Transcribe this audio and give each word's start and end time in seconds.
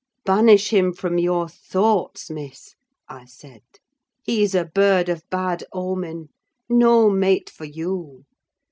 "Banish 0.25 0.73
him 0.73 0.93
from 0.93 1.19
your 1.19 1.47
thoughts, 1.47 2.31
Miss," 2.31 2.73
I 3.07 3.25
said. 3.25 3.61
"He's 4.23 4.55
a 4.55 4.65
bird 4.65 5.09
of 5.09 5.21
bad 5.29 5.63
omen: 5.73 6.29
no 6.67 7.07
mate 7.11 7.51
for 7.51 7.65
you. 7.65 8.23